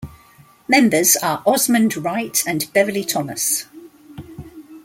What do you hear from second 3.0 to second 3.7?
Thomas.